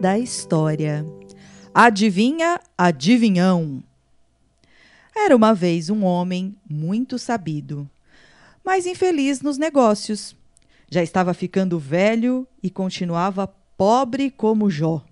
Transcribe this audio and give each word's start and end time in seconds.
Da 0.00 0.18
história. 0.18 1.06
Adivinha, 1.74 2.60
adivinhão. 2.76 3.82
Era 5.14 5.34
uma 5.34 5.54
vez 5.54 5.88
um 5.88 6.04
homem 6.04 6.54
muito 6.68 7.18
sabido, 7.18 7.88
mas 8.64 8.86
infeliz 8.86 9.40
nos 9.40 9.56
negócios. 9.56 10.36
Já 10.90 11.02
estava 11.02 11.32
ficando 11.32 11.78
velho 11.78 12.46
e 12.62 12.70
continuava 12.70 13.46
pobre 13.76 14.30
como 14.30 14.70
Jó. 14.70 15.02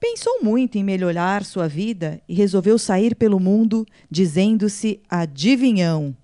Pensou 0.00 0.42
muito 0.42 0.76
em 0.76 0.82
melhorar 0.82 1.44
sua 1.44 1.68
vida 1.68 2.20
e 2.28 2.34
resolveu 2.34 2.78
sair 2.78 3.14
pelo 3.14 3.38
mundo 3.38 3.86
dizendo-se 4.10 5.00
adivinhão. 5.08 6.16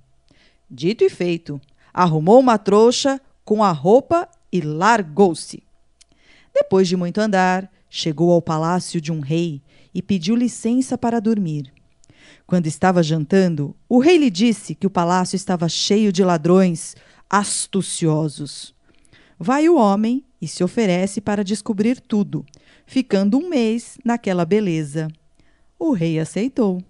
Dito 0.70 1.04
e 1.04 1.10
feito, 1.10 1.60
arrumou 1.92 2.40
uma 2.40 2.58
trouxa 2.58 3.20
com 3.44 3.62
a 3.62 3.70
roupa 3.70 4.28
e 4.50 4.60
largou-se. 4.60 5.67
Depois 6.58 6.88
de 6.88 6.96
muito 6.96 7.20
andar, 7.20 7.70
chegou 7.88 8.32
ao 8.32 8.42
palácio 8.42 9.00
de 9.00 9.12
um 9.12 9.20
rei 9.20 9.62
e 9.94 10.02
pediu 10.02 10.34
licença 10.34 10.98
para 10.98 11.20
dormir. 11.20 11.72
Quando 12.48 12.66
estava 12.66 13.00
jantando, 13.00 13.76
o 13.88 14.00
rei 14.00 14.18
lhe 14.18 14.28
disse 14.28 14.74
que 14.74 14.86
o 14.86 14.90
palácio 14.90 15.36
estava 15.36 15.68
cheio 15.68 16.12
de 16.12 16.24
ladrões 16.24 16.96
astuciosos. 17.30 18.74
Vai 19.38 19.68
o 19.68 19.76
homem 19.76 20.24
e 20.42 20.48
se 20.48 20.64
oferece 20.64 21.20
para 21.20 21.44
descobrir 21.44 22.00
tudo, 22.00 22.44
ficando 22.86 23.38
um 23.38 23.48
mês 23.48 23.96
naquela 24.04 24.44
beleza. 24.44 25.06
O 25.78 25.92
rei 25.92 26.18
aceitou. 26.18 26.82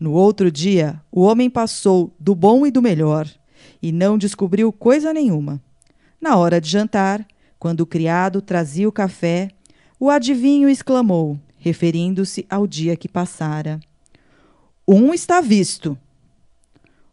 No 0.00 0.12
outro 0.12 0.50
dia, 0.50 0.98
o 1.12 1.20
homem 1.20 1.50
passou 1.50 2.10
do 2.18 2.34
bom 2.34 2.66
e 2.66 2.70
do 2.70 2.80
melhor 2.80 3.28
e 3.82 3.92
não 3.92 4.16
descobriu 4.16 4.72
coisa 4.72 5.12
nenhuma. 5.12 5.60
Na 6.18 6.36
hora 6.36 6.58
de 6.58 6.70
jantar, 6.70 7.26
quando 7.62 7.82
o 7.82 7.86
criado 7.86 8.42
trazia 8.42 8.88
o 8.88 8.90
café, 8.90 9.48
o 10.00 10.10
adivinho 10.10 10.68
exclamou, 10.68 11.38
referindo-se 11.56 12.44
ao 12.50 12.66
dia 12.66 12.96
que 12.96 13.06
passara: 13.06 13.78
Um 14.86 15.14
está 15.14 15.40
visto. 15.40 15.96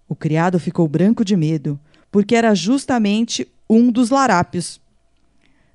O 0.08 0.16
criado 0.16 0.60
ficou 0.60 0.88
branco 0.88 1.24
de 1.24 1.36
medo, 1.36 1.80
porque 2.12 2.36
era 2.36 2.56
justamente 2.56 3.48
um 3.70 3.92
dos 3.92 4.10
larápios. 4.10 4.82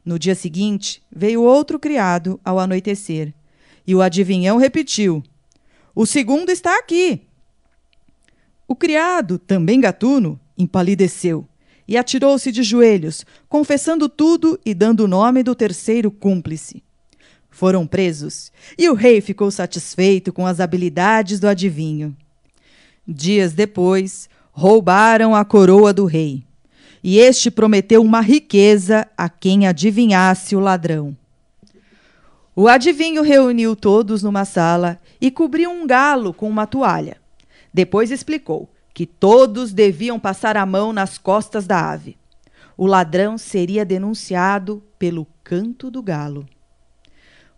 No 0.05 0.19
dia 0.19 0.35
seguinte, 0.35 1.01
veio 1.09 1.41
outro 1.41 1.79
criado 1.79 2.41
ao 2.45 2.59
anoitecer, 2.59 3.33
e 3.87 3.95
o 3.95 4.03
adivinhão 4.03 4.57
repetiu: 4.57 5.23
O 5.95 6.05
segundo 6.05 6.51
está 6.51 6.77
aqui. 6.81 7.23
O 8.67 8.75
criado, 8.75 9.39
também 9.39 9.81
gatuno, 9.81 10.41
empalideceu 10.59 11.47
e 11.87 11.97
atirou-se 11.97 12.51
de 12.51 12.63
joelhos, 12.63 13.25
confessando 13.49 14.09
tudo 14.09 14.59
e 14.65 14.75
dando 14.75 15.01
o 15.01 15.09
nome 15.09 15.43
do 15.43 15.55
terceiro 15.55 16.11
cúmplice. 16.11 16.83
Foram 17.51 17.87
presos, 17.87 18.51
e 18.77 18.89
o 18.89 18.95
rei 18.95 19.21
ficou 19.21 19.51
satisfeito 19.51 20.33
com 20.33 20.47
as 20.47 20.61
habilidades 20.61 21.39
do 21.39 21.47
adivinho. 21.47 22.17
Dias 23.07 23.53
depois, 23.53 24.29
roubaram 24.51 25.35
a 25.35 25.45
coroa 25.45 25.93
do 25.93 26.05
rei, 26.05 26.43
e 27.03 27.19
este 27.19 27.51
prometeu 27.51 28.03
uma 28.03 28.21
riqueza 28.21 29.07
a 29.17 29.29
quem 29.29 29.67
adivinhasse 29.67 30.57
o 30.57 30.61
ladrão. 30.61 31.17
O 32.57 32.67
adivinho 32.67 33.23
reuniu 33.23 33.77
todos 33.77 34.23
numa 34.23 34.45
sala 34.45 35.01
e 35.21 35.31
cobriu 35.31 35.71
um 35.71 35.87
galo 35.87 36.33
com 36.33 36.49
uma 36.49 36.67
toalha. 36.67 37.17
Depois 37.73 38.11
explicou 38.11 38.69
que 38.95 39.05
todos 39.05 39.73
deviam 39.73 40.21
passar 40.21 40.57
a 40.57 40.65
mão 40.65 40.93
nas 40.93 41.19
costas 41.19 41.67
da 41.67 41.91
ave. 41.91 42.17
O 42.77 42.87
ladrão 42.87 43.37
seria 43.37 43.85
denunciado 43.85 44.83
pelo 44.99 45.27
canto 45.43 45.91
do 45.91 46.01
galo. 46.01 46.47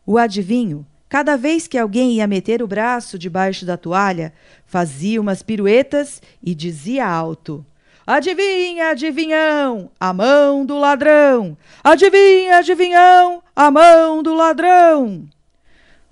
O 0.04 0.16
adivinho, 0.16 0.86
cada 1.08 1.36
vez 1.36 1.68
que 1.68 1.76
alguém 1.76 2.14
ia 2.14 2.26
meter 2.26 2.62
o 2.62 2.66
braço 2.66 3.18
debaixo 3.18 3.66
da 3.66 3.76
toalha, 3.76 4.32
fazia 4.64 5.20
umas 5.20 5.42
piruetas 5.42 6.22
e 6.42 6.54
dizia 6.54 7.06
alto: 7.06 7.64
Adivinha, 8.06 8.90
adivinhão, 8.90 9.90
a 10.00 10.12
mão 10.12 10.64
do 10.64 10.78
ladrão! 10.78 11.56
Adivinha, 11.84 12.58
adivinhão, 12.58 13.42
a 13.54 13.70
mão 13.70 14.22
do 14.22 14.34
ladrão! 14.34 15.28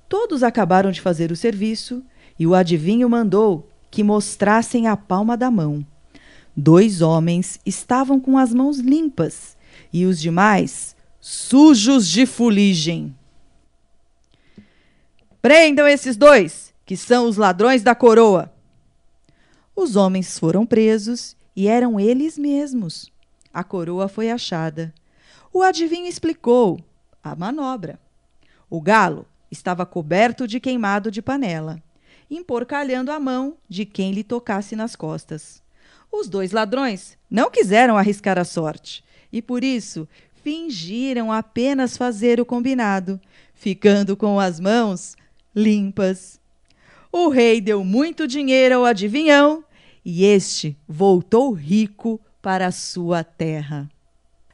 Todos 0.09 0.43
acabaram 0.43 0.91
de 0.91 1.01
fazer 1.01 1.33
o 1.33 1.37
serviço 1.37 2.05
e 2.39 2.47
o 2.47 2.55
adivinho 2.55 3.09
mandou 3.09 3.69
que 3.95 4.03
mostrassem 4.03 4.89
a 4.89 4.97
palma 4.97 5.37
da 5.37 5.53
mão. 5.53 5.87
Dois 6.57 7.01
homens 7.01 7.61
estavam 7.65 8.19
com 8.19 8.37
as 8.37 8.53
mãos 8.53 8.79
limpas 8.79 9.57
e 9.93 10.05
os 10.05 10.21
demais 10.21 10.97
sujos 11.21 12.09
de 12.09 12.27
fuligem. 12.27 13.15
Prendam 15.41 15.87
esses 15.87 16.17
dois, 16.17 16.75
que 16.85 16.97
são 16.97 17.29
os 17.29 17.37
ladrões 17.37 17.85
da 17.85 17.95
coroa. 17.95 18.53
Os 19.77 19.95
homens 19.95 20.41
foram 20.41 20.67
presos 20.67 21.37
e 21.55 21.69
eram 21.69 22.01
eles 22.01 22.37
mesmos. 22.37 23.13
A 23.53 23.63
coroa 23.63 24.09
foi 24.09 24.29
achada. 24.29 24.93
O 25.53 25.63
adivinho 25.63 26.09
explicou 26.09 26.81
a 27.23 27.37
manobra. 27.37 28.01
O 28.69 28.81
galo 28.81 29.25
estava 29.53 29.87
coberto 29.87 30.49
de 30.49 30.59
queimado 30.59 31.13
de 31.13 31.23
panela 31.23 31.81
emporcalhando 32.31 33.11
a 33.11 33.21
mão 33.21 33.57
de 33.69 33.85
quem 33.85 34.13
lhe 34.13 34.25
tocasse 34.25 34.75
nas 34.75 34.97
costas. 34.97 35.63
Os 36.11 36.29
dois 36.29 36.53
ladrões 36.53 37.19
não 37.31 37.51
quiseram 37.51 37.97
arriscar 37.97 38.39
a 38.39 38.45
sorte 38.45 39.05
e, 39.33 39.43
por 39.43 39.65
isso, 39.65 40.09
fingiram 40.43 41.33
apenas 41.33 41.97
fazer 41.97 42.41
o 42.41 42.45
combinado, 42.45 43.21
ficando 43.55 44.17
com 44.17 44.39
as 44.39 44.61
mãos 44.61 45.17
limpas. 45.55 46.41
O 47.11 47.29
rei 47.29 47.61
deu 47.61 47.85
muito 47.85 48.27
dinheiro 48.27 48.77
ao 48.77 48.85
adivinhão 48.85 49.65
e 50.05 50.25
este 50.25 50.77
voltou 50.87 51.53
rico 51.53 52.21
para 52.43 52.71
sua 52.71 53.25
terra. 53.25 53.89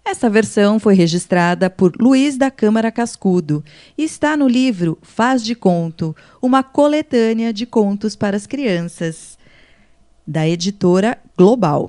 Essa 0.05 0.31
versão 0.31 0.79
foi 0.79 0.95
registrada 0.95 1.69
por 1.69 1.95
Luiz 2.01 2.37
da 2.37 2.51
Câmara 2.51 2.91
Cascudo 2.91 3.63
e 3.97 4.03
está 4.03 4.37
no 4.37 4.49
livro 4.49 4.99
Faz 5.03 5.45
de 5.45 5.55
Conto, 5.55 6.17
uma 6.43 6.63
coletânea 6.63 7.53
de 7.53 7.67
contos 7.67 8.17
para 8.17 8.37
as 8.37 8.47
crianças, 8.47 9.39
da 10.27 10.49
editora 10.49 11.19
Global. 11.37 11.89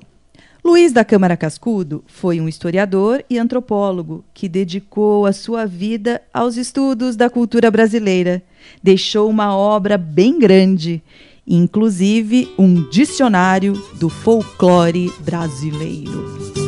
Luiz 0.64 0.92
da 0.92 1.04
Câmara 1.04 1.36
Cascudo 1.36 2.04
foi 2.06 2.40
um 2.40 2.48
historiador 2.48 3.26
e 3.28 3.40
antropólogo 3.40 4.24
que 4.32 4.48
dedicou 4.48 5.26
a 5.26 5.34
sua 5.34 5.66
vida 5.66 6.22
aos 6.32 6.56
estudos 6.56 7.16
da 7.16 7.32
cultura 7.32 7.72
brasileira. 7.72 8.44
Deixou 8.84 9.28
uma 9.28 9.58
obra 9.58 9.98
bem 9.98 10.38
grande, 10.38 11.02
inclusive 11.48 12.54
um 12.60 12.88
dicionário 12.90 13.74
do 14.00 14.08
folclore 14.08 15.12
brasileiro. 15.22 16.61